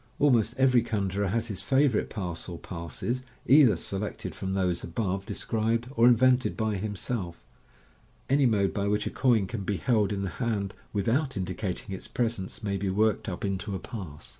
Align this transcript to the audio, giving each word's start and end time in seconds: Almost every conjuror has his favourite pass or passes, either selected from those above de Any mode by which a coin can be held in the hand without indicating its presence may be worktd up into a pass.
Almost 0.17 0.55
every 0.57 0.81
conjuror 0.81 1.27
has 1.27 1.45
his 1.47 1.61
favourite 1.61 2.09
pass 2.09 2.49
or 2.49 2.57
passes, 2.57 3.21
either 3.45 3.75
selected 3.75 4.33
from 4.33 4.55
those 4.55 4.83
above 4.83 5.27
de 5.27 5.35
Any 8.27 8.45
mode 8.47 8.73
by 8.73 8.87
which 8.87 9.05
a 9.05 9.11
coin 9.11 9.45
can 9.45 9.61
be 9.61 9.77
held 9.77 10.11
in 10.11 10.23
the 10.23 10.29
hand 10.41 10.73
without 10.91 11.37
indicating 11.37 11.93
its 11.93 12.07
presence 12.07 12.63
may 12.63 12.77
be 12.77 12.89
worktd 12.89 13.29
up 13.29 13.45
into 13.45 13.75
a 13.75 13.79
pass. 13.79 14.29